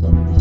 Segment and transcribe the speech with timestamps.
[0.00, 0.39] Cierra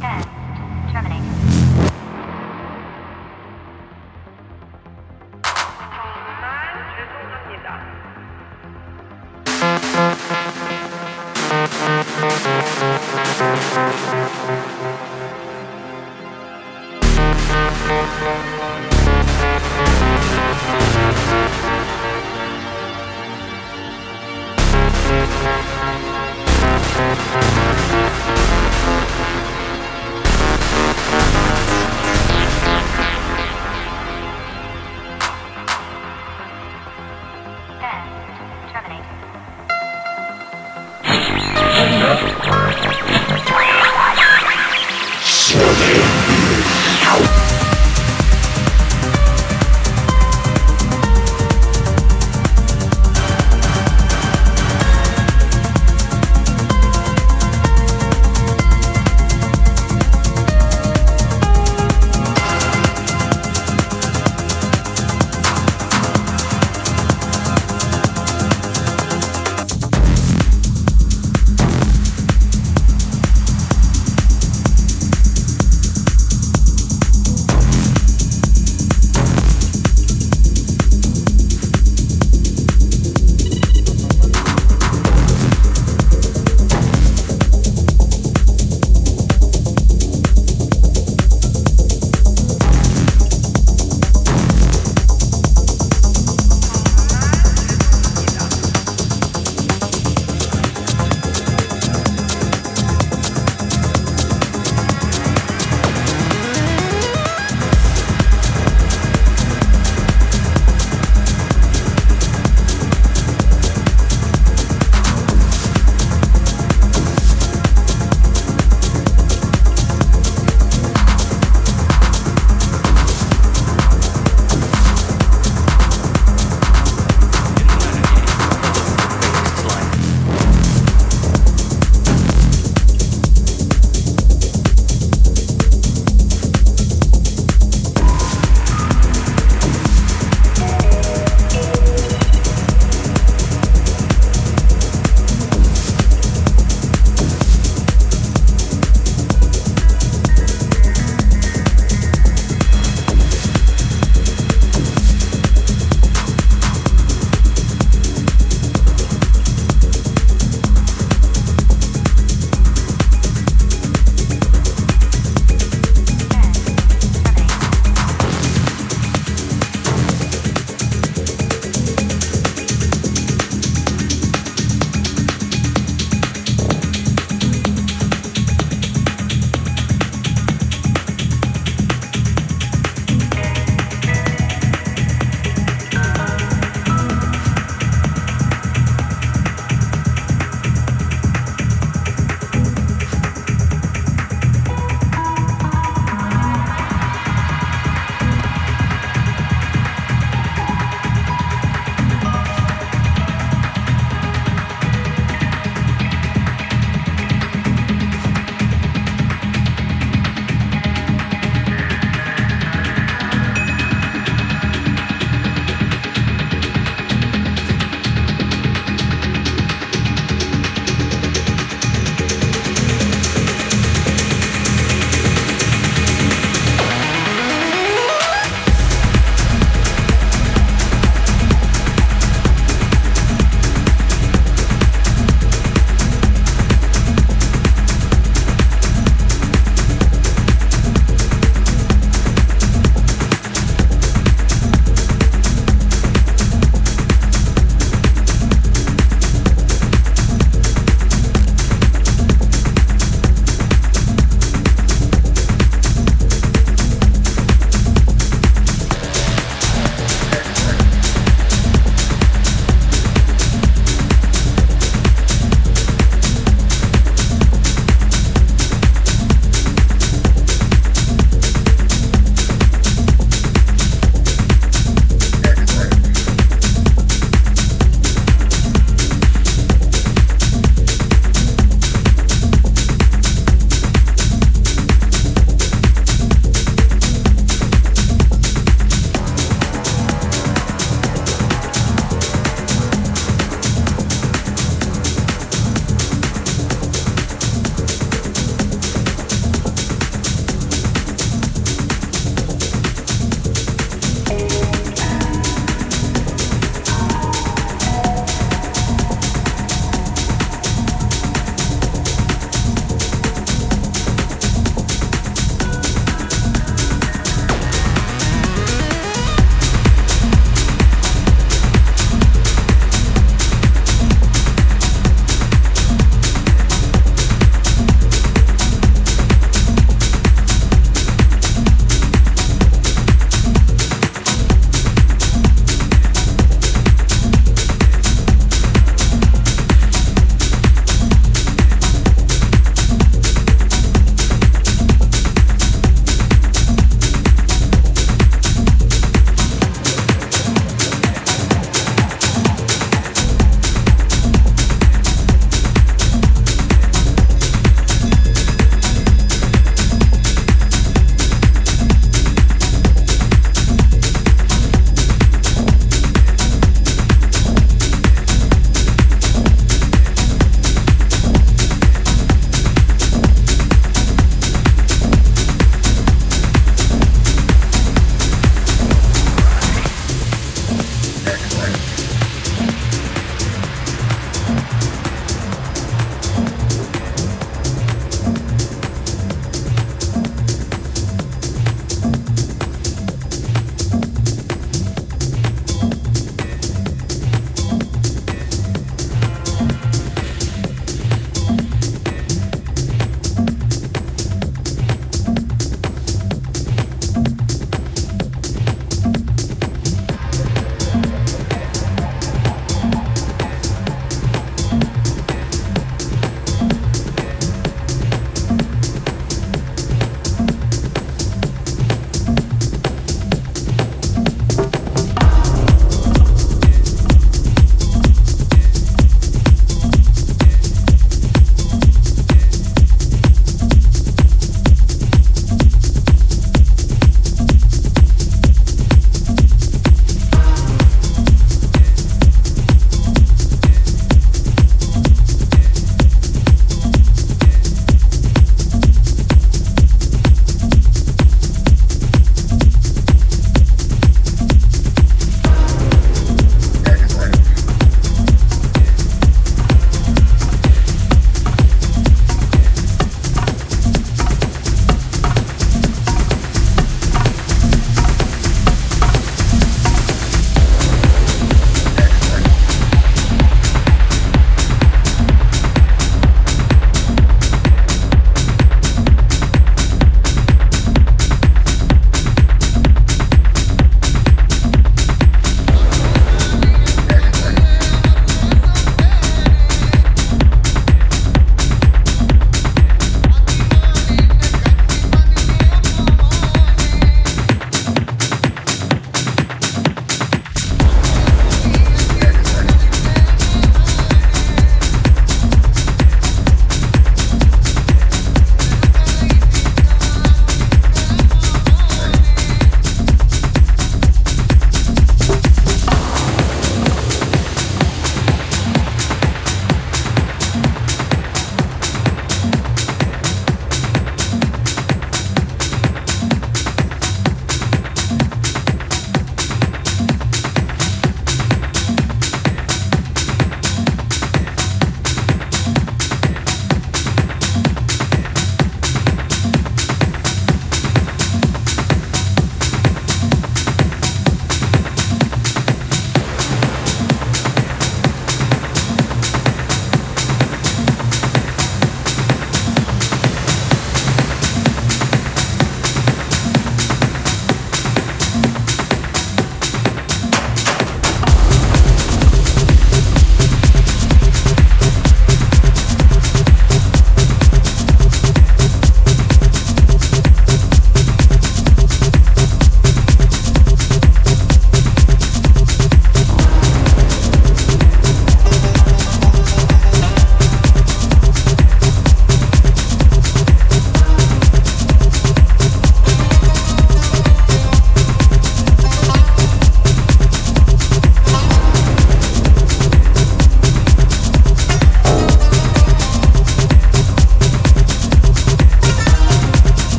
[0.00, 0.41] Ten.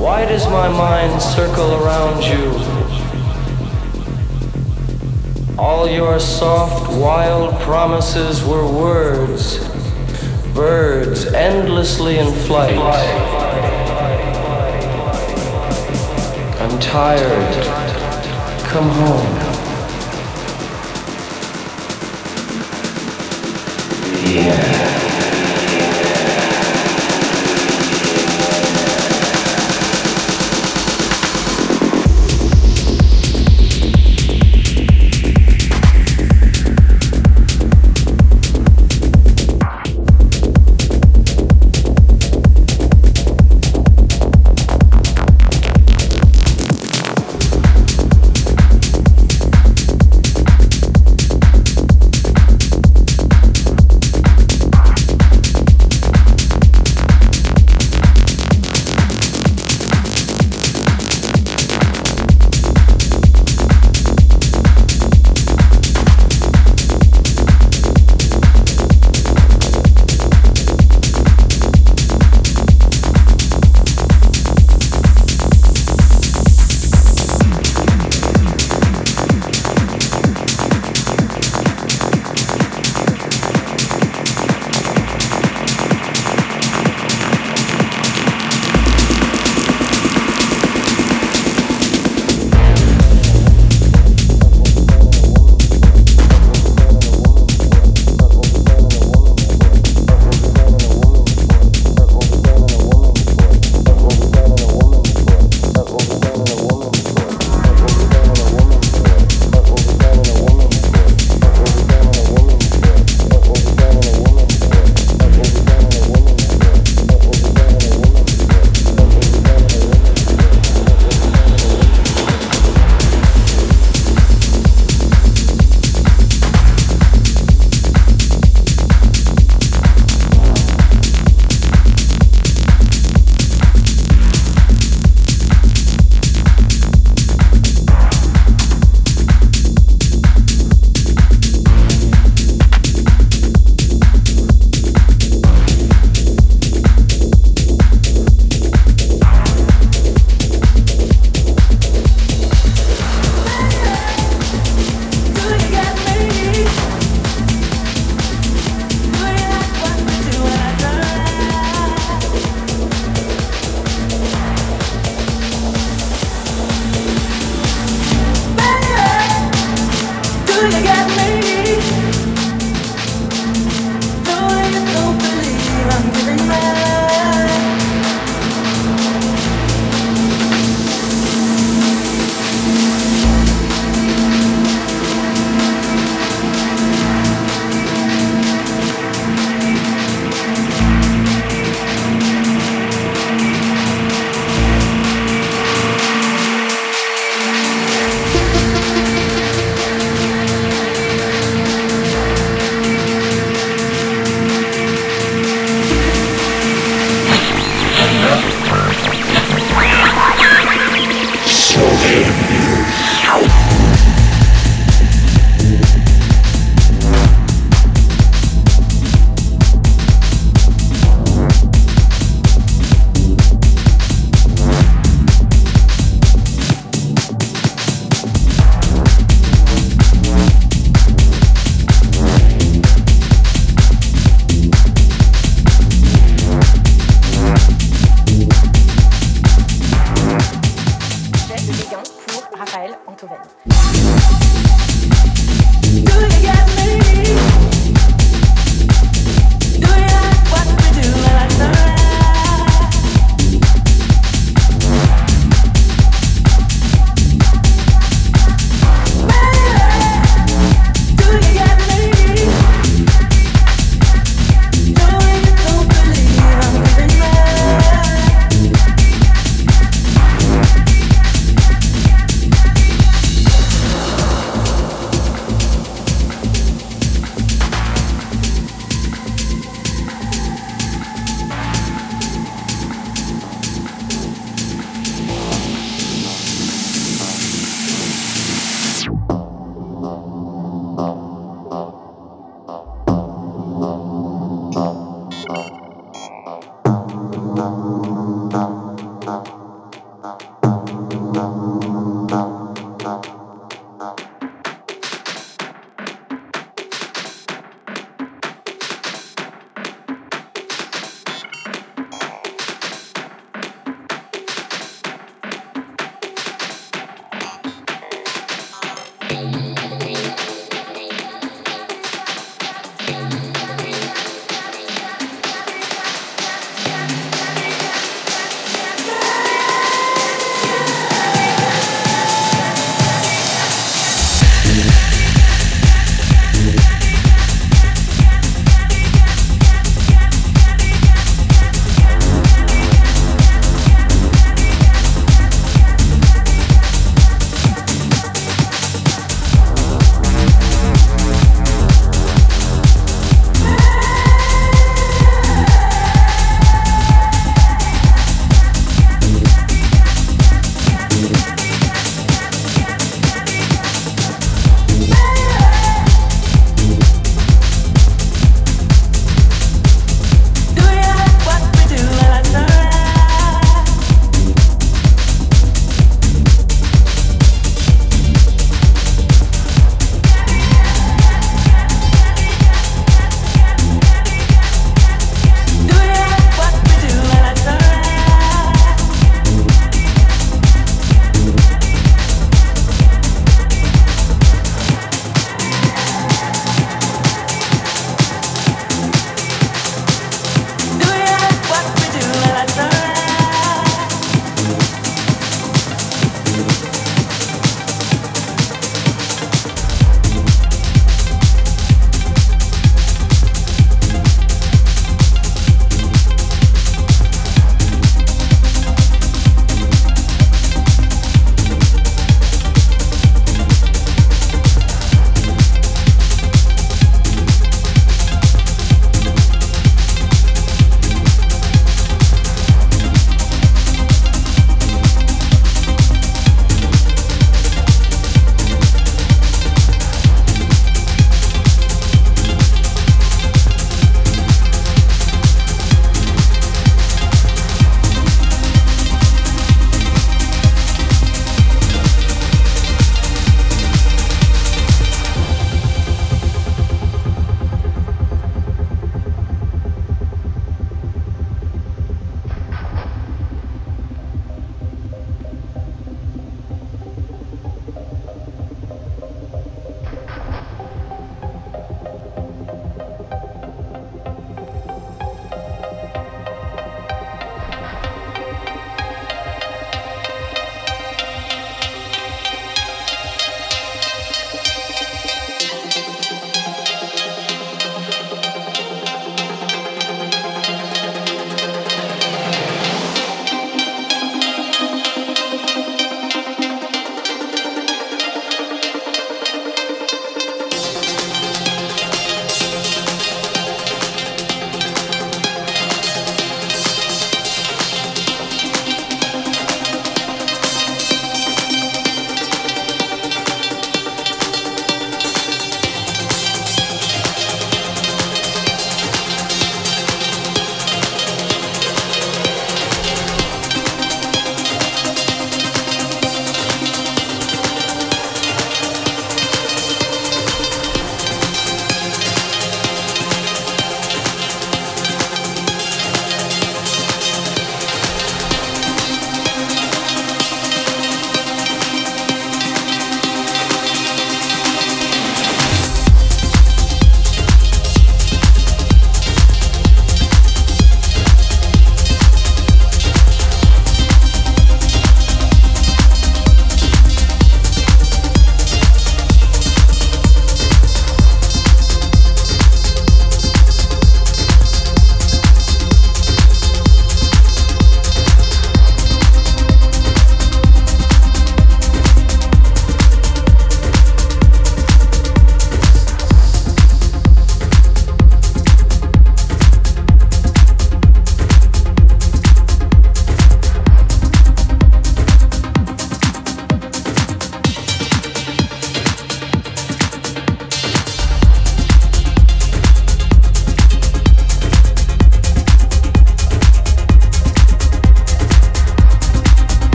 [0.00, 2.50] Why does my mind circle around you?
[5.58, 9.58] All your soft, wild promises were words,
[10.54, 12.76] birds endlessly in flight.
[16.60, 17.64] I'm tired.
[18.64, 19.49] Come home.
[24.32, 24.99] Yeah.